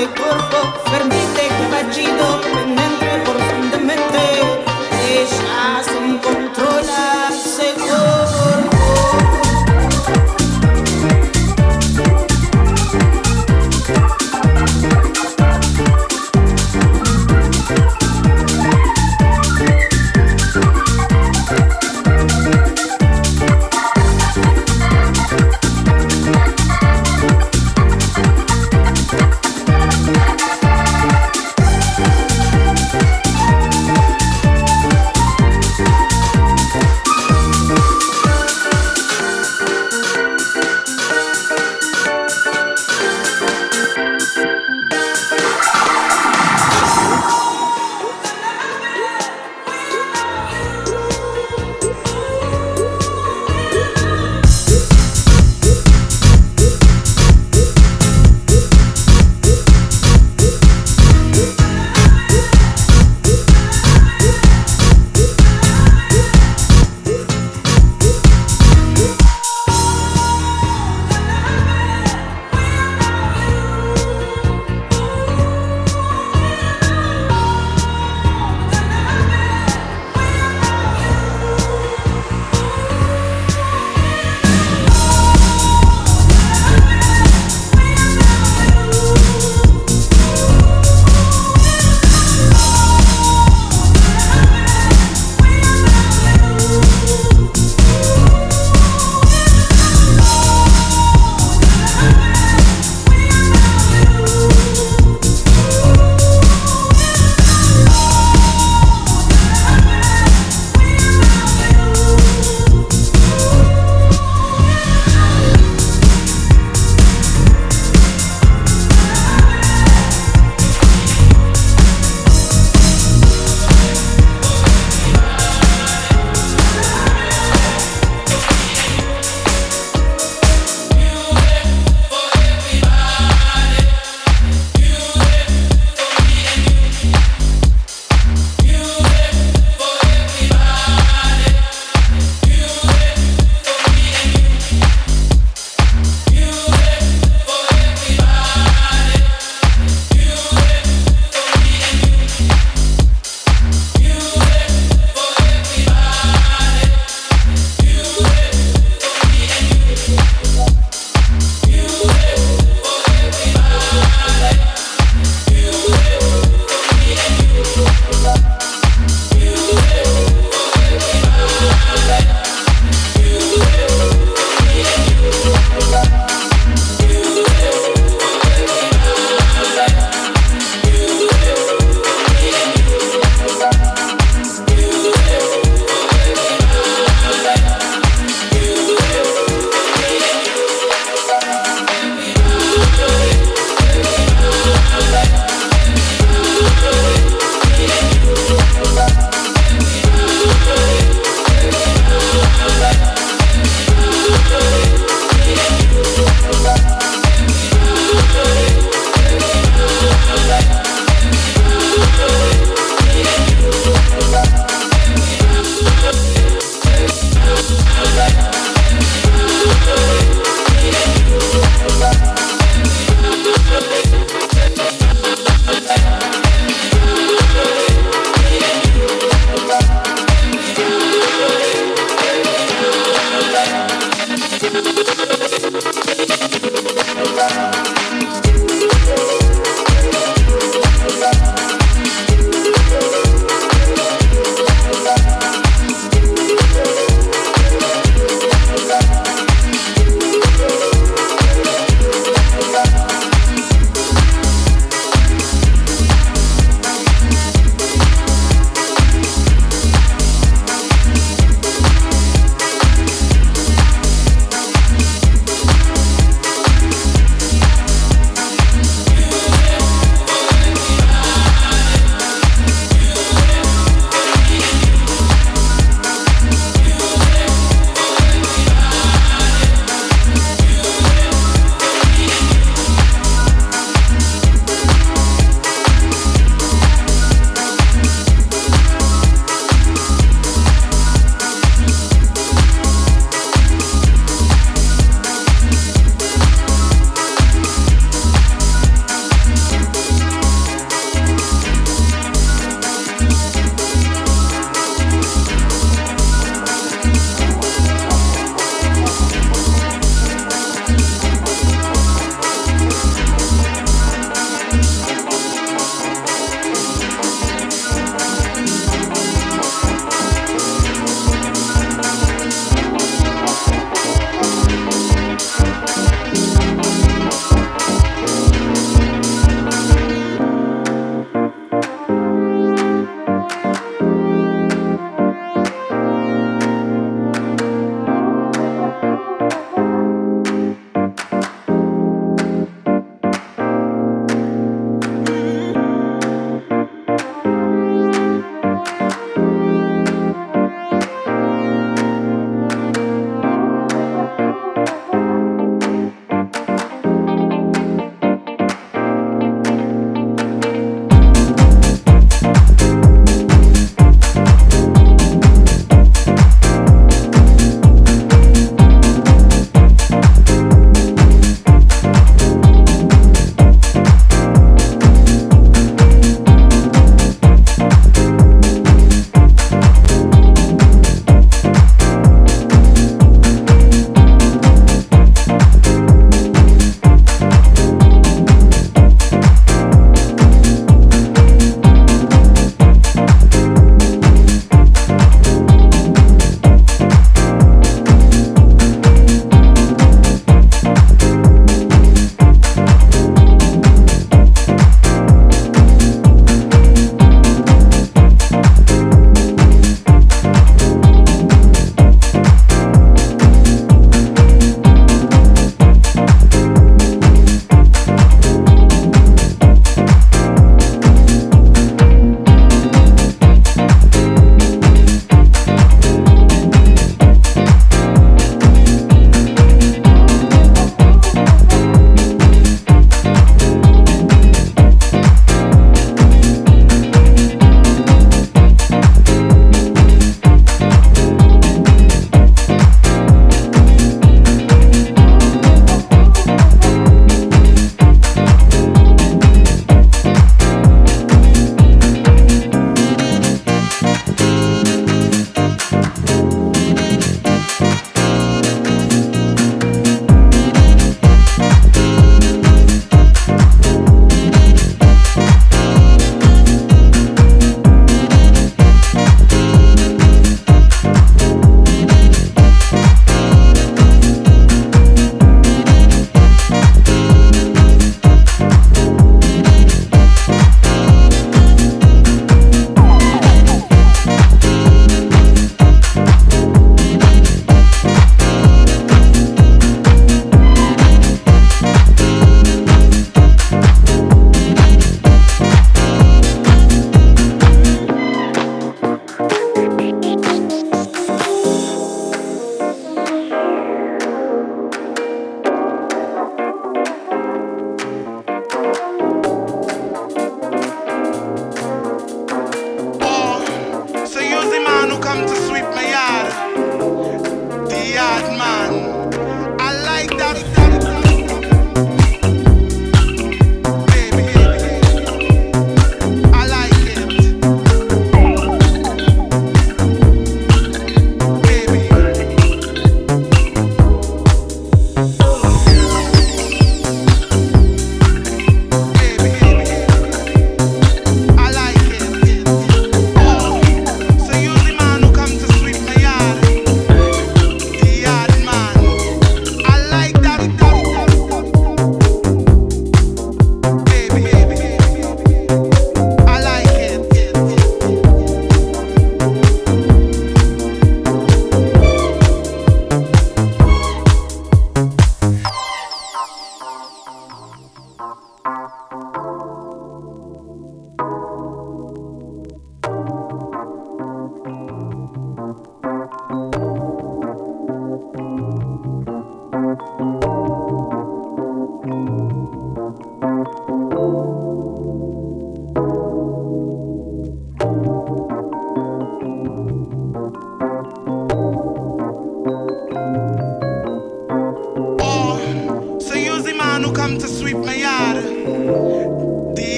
se 0.00 0.06
corpo, 0.14 0.80
fermite 0.88 1.46
che 1.46 1.68
vagino, 1.68 2.79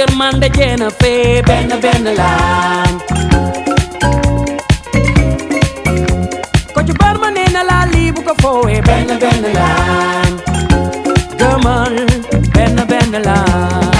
your 0.00 0.16
man 0.16 0.40
the 0.40 0.48
Jennifer 0.48 1.42
Ben 1.46 1.68
Benelan 1.82 2.92
Kocho 6.74 6.94
barman 7.00 7.36
in 7.36 7.54
a 7.60 7.62
la 7.70 7.84
libu 7.92 8.22
ko 8.28 8.34
foe 8.42 8.80
Ben 8.88 9.08
Benelan 9.22 10.32
Come 11.40 11.66
on 11.66 11.94
Ben 12.54 12.76
Benelan 12.90 13.99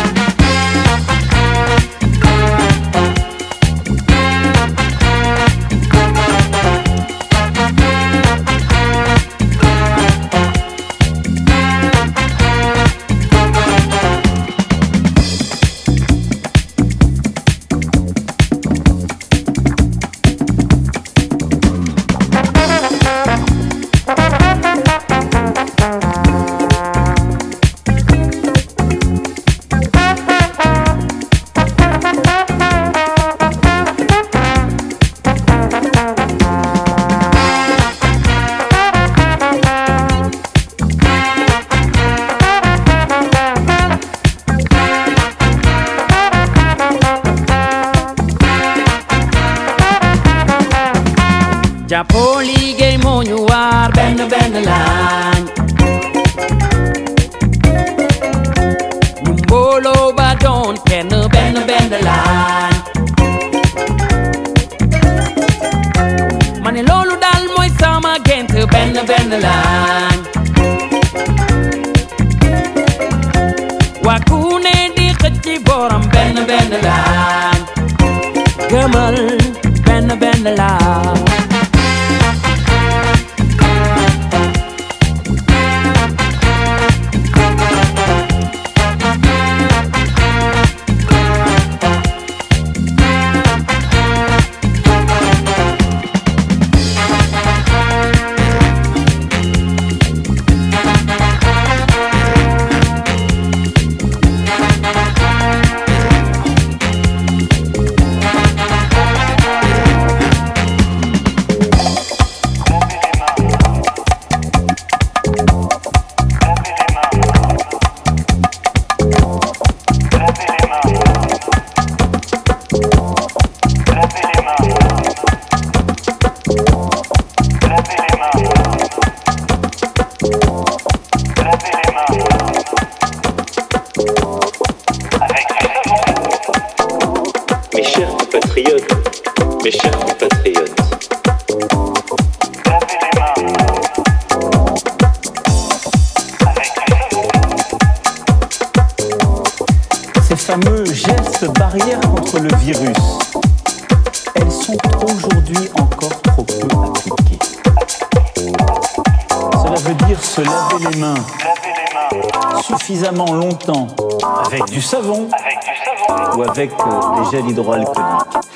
des 167.43 167.49
gels 167.49 167.53
hydroalcooliques. 167.53 168.47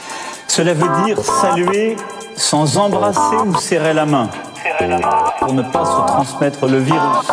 Cela 0.48 0.74
veut 0.74 1.04
dire 1.04 1.18
saluer 1.22 1.96
sans 2.36 2.76
embrasser 2.78 3.36
ou 3.46 3.56
serrer 3.58 3.92
la 3.92 4.06
main 4.06 4.28
pour 5.40 5.52
ne 5.52 5.62
pas 5.62 5.84
se 5.84 6.12
transmettre 6.12 6.66
le 6.66 6.78
virus. 6.78 7.26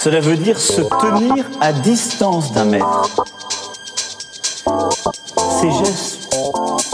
Cela 0.00 0.20
veut 0.20 0.36
dire 0.36 0.58
se 0.58 0.82
tenir 0.82 1.44
à 1.60 1.72
distance 1.72 2.52
d'un 2.52 2.64
mètre. 2.64 3.08
Ces 5.60 5.70
gestes, 5.72 6.36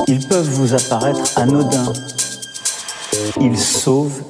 ils 0.06 0.26
peuvent 0.26 0.48
vous 0.48 0.74
apparaître 0.74 1.20
anodins. 1.36 1.92
Ils 3.40 3.58
sauvent 3.58 4.22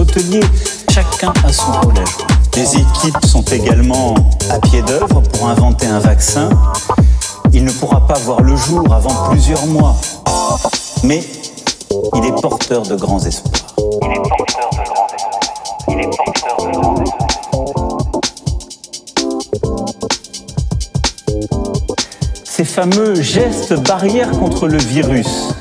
hôteliers. 0.00 0.40
Chacun 0.90 1.32
a 1.44 1.52
son 1.52 1.72
rôle 1.72 1.98
à 1.98 2.04
jouer. 2.04 2.24
Des 2.52 2.76
équipes 2.76 3.24
sont 3.26 3.42
également 3.42 4.14
à 4.50 4.58
pied 4.58 4.82
d'œuvre 4.82 5.20
pour 5.20 5.48
inventer 5.48 5.86
un 5.86 6.00
vaccin. 6.00 6.48
Il 7.52 7.64
ne 7.64 7.70
pourra 7.70 8.06
pas 8.06 8.18
voir 8.18 8.40
le 8.42 8.56
jour 8.56 8.92
avant 8.92 9.30
plusieurs 9.30 9.66
mois. 9.66 9.94
Mais 11.04 11.22
il 12.14 12.24
est 12.24 12.40
porteur 12.40 12.82
de 12.82 12.96
grands 12.96 13.20
espoirs. 13.24 13.52
Il 14.02 14.10
est 14.10 14.20
porteur 14.36 14.70
de 14.72 14.84
grands 14.88 15.08
espoirs. 15.12 15.40
Il 15.88 16.00
est 16.00 16.10
porteur 16.16 16.56
de 16.56 16.72
grands 16.72 17.02
espoirs. 17.02 17.30
Ces 22.44 22.64
fameux 22.64 23.14
gestes 23.22 23.74
barrières 23.74 24.30
contre 24.32 24.66
le 24.68 24.78
virus, 24.78 25.54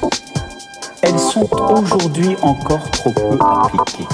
elles 1.01 1.19
sont 1.19 1.47
aujourd'hui 1.71 2.35
encore 2.41 2.91
trop 2.91 3.11
peu 3.11 3.37
appliquées. 3.39 4.07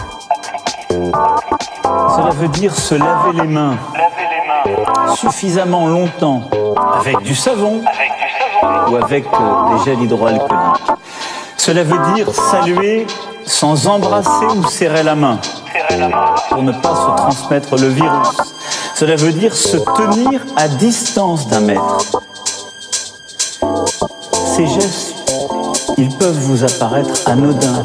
Cela 0.90 2.30
veut 2.32 2.48
dire 2.50 2.76
se 2.76 2.96
laver 2.96 3.34
les 3.34 3.48
mains 3.48 3.78
suffisamment 5.16 5.88
longtemps 5.88 6.50
avec 7.00 7.20
du 7.20 7.36
savon 7.36 7.84
ou 8.90 8.96
avec 8.96 9.26
euh, 9.26 9.78
des 9.78 9.84
gels 9.86 10.02
hydroalcooliques. 10.02 10.92
Cela 11.58 11.84
veut 11.84 12.14
dire 12.14 12.28
saluer 12.34 13.08
sans 13.46 13.88
embrasser 13.88 14.46
ou 14.56 14.66
serrer 14.68 15.04
la 15.04 15.16
main 15.16 15.40
pour 16.50 16.64
ne 16.64 16.72
pas 16.72 16.96
se 16.96 17.22
transmettre 17.22 17.76
le 17.76 17.88
virus. 17.88 18.38
Cela 18.96 19.16
veut 19.16 19.34
dire 19.34 19.56
se 19.56 19.78
tenir 19.78 20.42
à 20.56 20.68
distance 20.68 21.48
d'un 21.48 21.62
mètre. 21.62 22.22
Ces 24.56 24.68
gestes, 24.68 25.16
ils 25.98 26.10
peuvent 26.18 26.40
vous 26.40 26.64
apparaître 26.64 27.30
anodins. 27.30 27.84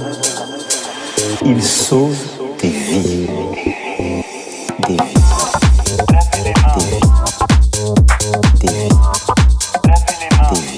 Ils 1.44 1.62
sauvent 1.62 2.39
des 2.62 2.68
vies. 2.68 3.26
Des 4.86 4.92
vies. 4.92 4.98
Des 5.76 6.42
vies. 6.42 6.94
Des 8.60 8.68
vies. 8.68 8.88
Des 10.50 10.60
vies. 10.60 10.76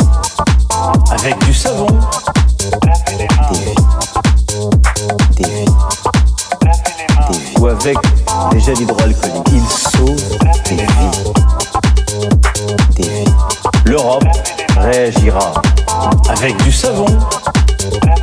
Avec 1.11 1.39
du 1.45 1.55
savon. 1.55 1.87
Des 1.89 3.17
vies. 3.19 3.35
Des 3.51 3.59
vies. 3.65 3.81
Des 5.37 5.49
vies. 5.51 5.73
Ou 7.61 7.67
avec 7.67 7.99
des 8.53 8.61
gels 8.61 8.81
hydroalcooliques. 8.81 9.45
Des 10.69 10.77
vies. 10.77 10.87
Des 12.95 13.09
vies. 13.09 13.35
L'Europe 13.87 14.25
réagira 14.79 15.53
avec 16.29 16.57
du 16.63 16.73
savon. 16.73 17.07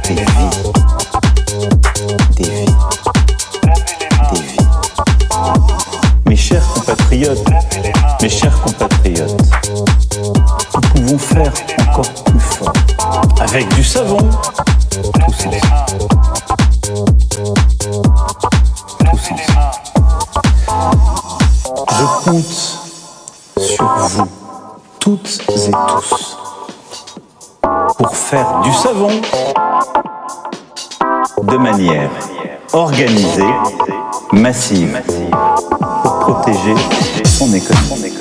Des 0.08 0.16
vies. 0.16 0.69
Mes 8.22 8.30
chers 8.30 8.62
compatriotes, 8.62 9.36
nous 10.74 10.82
pouvons 10.82 11.18
faire 11.18 11.52
encore 11.90 12.14
plus 12.24 12.40
fort. 12.40 12.74
Avec 13.42 13.68
du 13.76 13.84
savon, 13.84 14.20
tous. 15.02 15.48
Tous. 19.06 19.42
Je 21.92 22.06
compte 22.24 22.80
sur 23.58 23.86
vous, 23.98 24.28
toutes 25.02 25.40
et 25.50 25.72
tous, 25.72 26.38
pour 27.98 28.16
faire 28.16 28.62
du 28.64 28.72
savon 28.72 29.10
de 31.44 31.58
manière 31.58 32.12
organisée, 32.72 33.44
massive, 34.32 35.02
protéger 36.34 36.76
son 37.26 37.52
économie. 37.54 38.19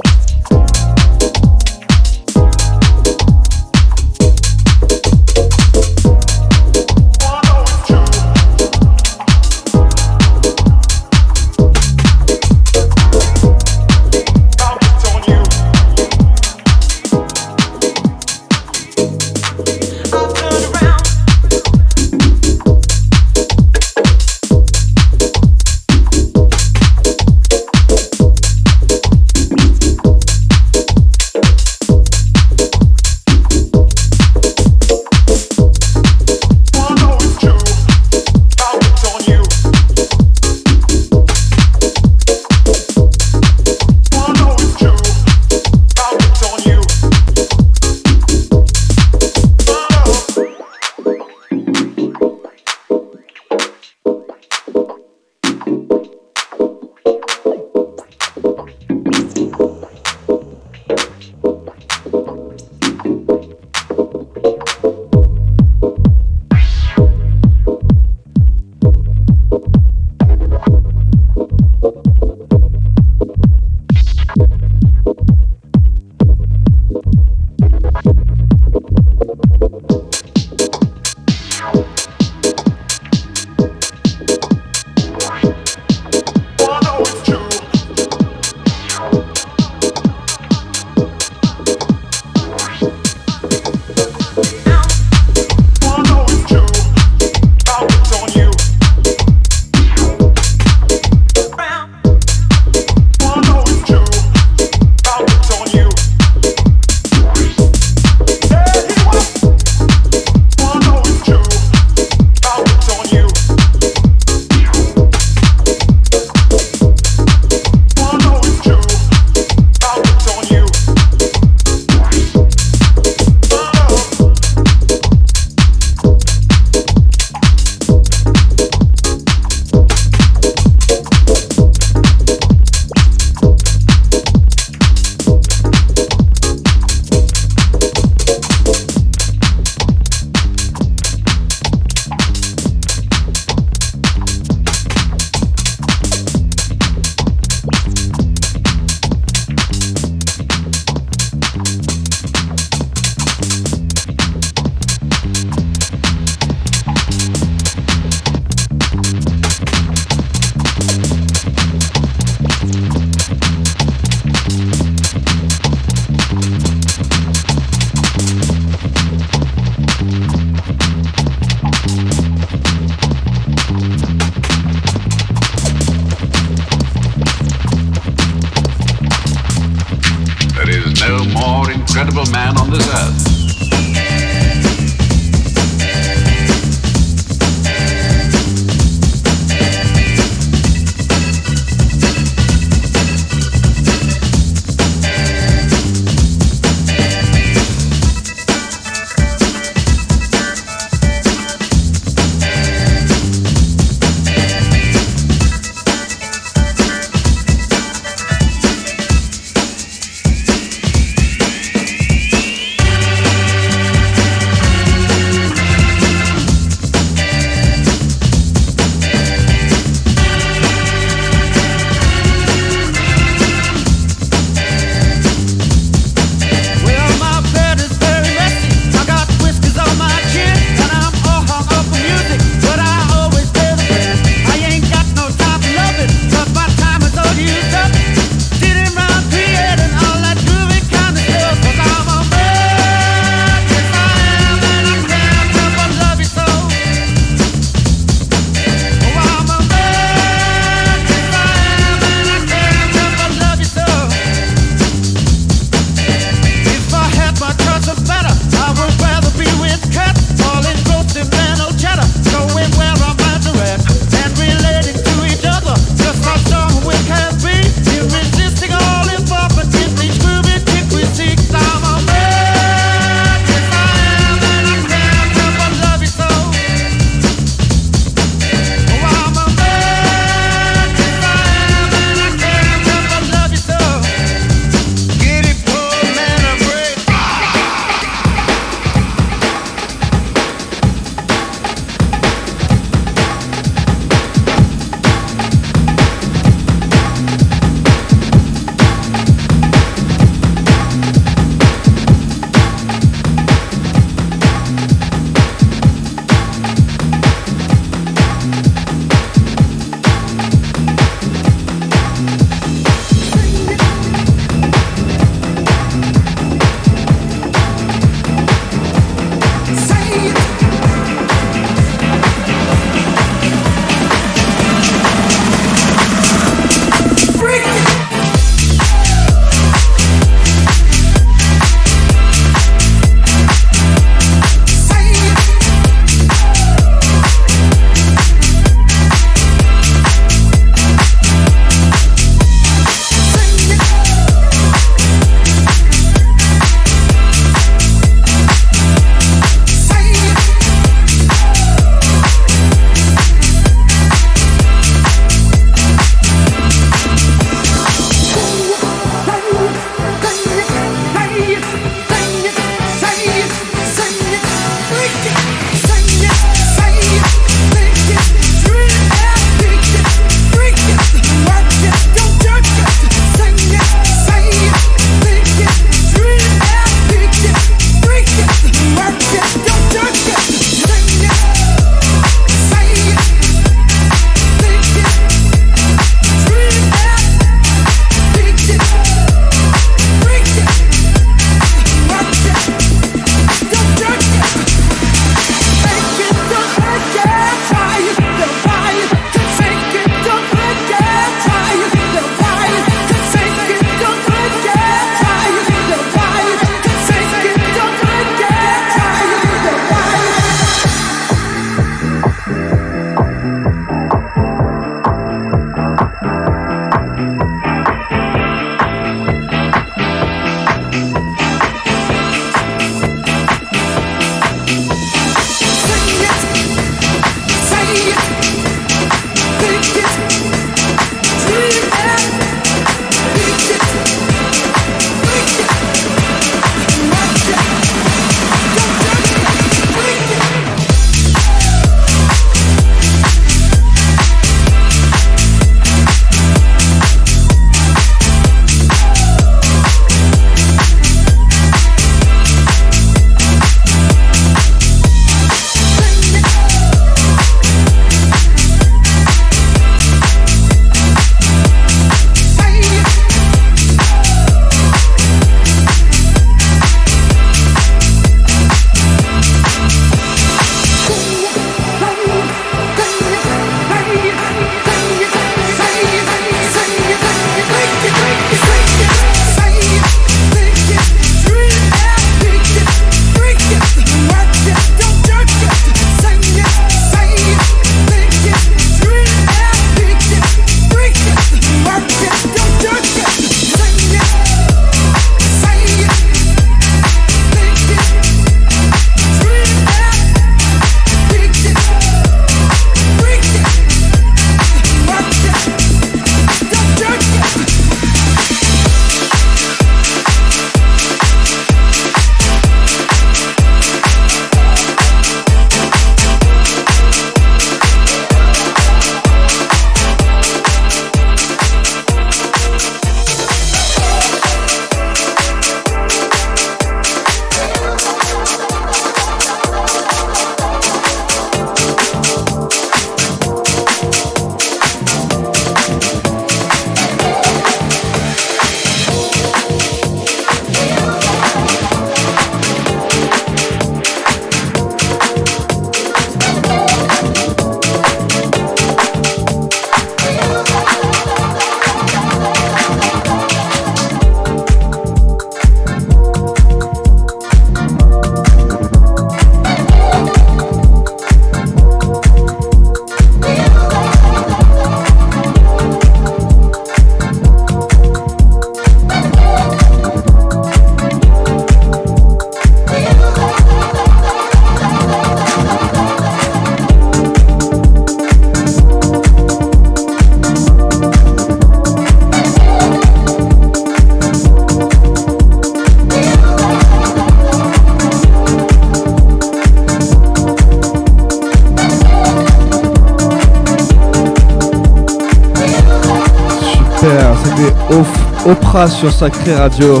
Sur 598.88 599.12
Sacré 599.12 599.54
Radio. 599.54 600.00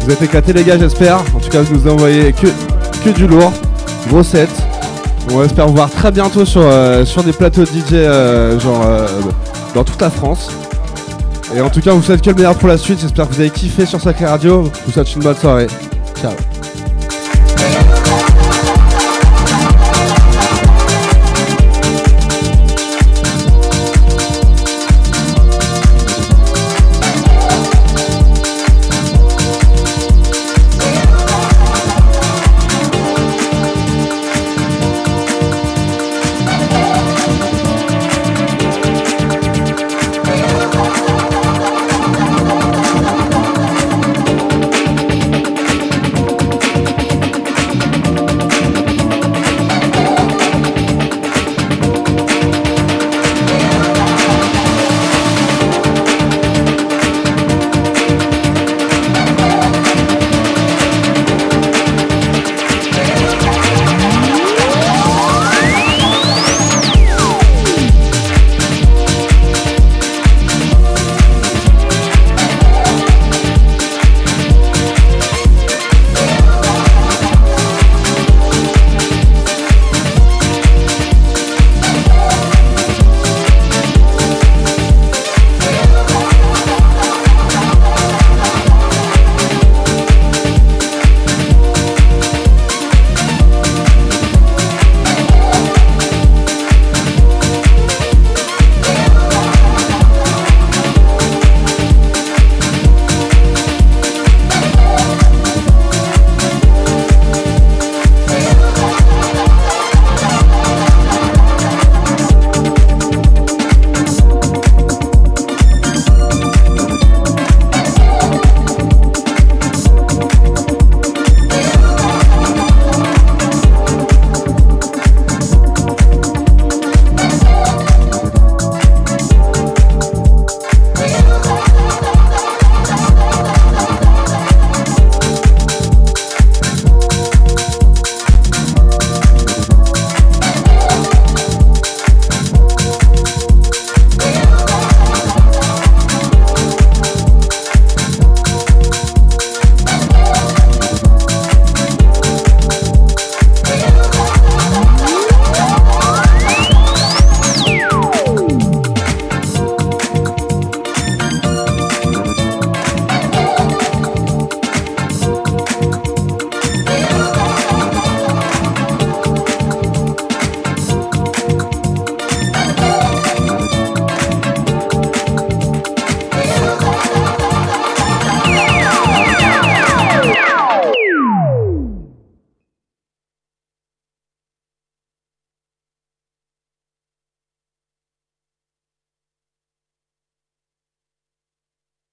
Vous 0.00 0.12
êtes 0.12 0.22
éclatés 0.22 0.52
les 0.52 0.62
gars 0.62 0.78
j'espère. 0.78 1.18
En 1.34 1.40
tout 1.40 1.48
cas 1.48 1.62
vous 1.62 1.74
nous 1.74 1.90
envoyez 1.90 2.32
que, 2.32 2.46
que 3.04 3.10
du 3.10 3.26
lourd. 3.26 3.52
Gros 4.08 4.22
set. 4.22 4.48
On 5.32 5.42
espère 5.42 5.66
vous 5.66 5.74
voir 5.74 5.90
très 5.90 6.12
bientôt 6.12 6.44
sur, 6.44 6.60
euh, 6.62 7.04
sur 7.04 7.24
des 7.24 7.32
plateaux 7.32 7.64
DJ 7.64 7.94
euh, 7.94 8.60
genre 8.60 8.84
euh, 8.86 9.08
dans 9.74 9.82
toute 9.82 10.00
la 10.00 10.10
France. 10.10 10.52
Et 11.56 11.60
en 11.60 11.70
tout 11.70 11.80
cas, 11.80 11.92
vous 11.92 12.02
souhaite 12.02 12.22
que 12.22 12.30
le 12.30 12.36
meilleur 12.36 12.54
pour 12.54 12.68
la 12.68 12.78
suite. 12.78 13.00
J'espère 13.00 13.28
que 13.28 13.34
vous 13.34 13.40
avez 13.40 13.50
kiffé 13.50 13.84
sur 13.84 14.00
Sacré 14.00 14.26
Radio. 14.26 14.70
Vous 14.86 14.92
souhaite 14.92 15.12
une 15.12 15.22
bonne 15.22 15.36
soirée. 15.36 15.66
Ciao. 16.20 16.34